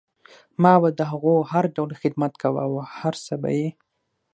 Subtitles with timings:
[0.61, 3.69] ما به د هغو هر ډول خدمت کوه او هر څه به یې